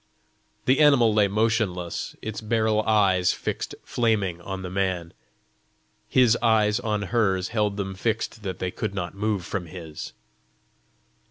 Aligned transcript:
The 0.65 0.79
animal 0.79 1.13
lay 1.13 1.27
motionless, 1.27 2.15
its 2.23 2.41
beryl 2.41 2.81
eyes 2.87 3.33
fixed 3.33 3.75
flaming 3.83 4.41
on 4.41 4.63
the 4.63 4.69
man: 4.71 5.13
his 6.09 6.35
eyes 6.41 6.79
on 6.79 7.03
hers 7.13 7.49
held 7.49 7.77
them 7.77 7.93
fixed 7.93 8.41
that 8.41 8.57
they 8.57 8.71
could 8.71 8.95
not 8.95 9.13
move 9.13 9.45
from 9.45 9.67
his. 9.67 10.13